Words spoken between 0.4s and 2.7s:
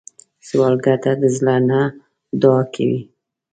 سوالګر د زړه نه دعا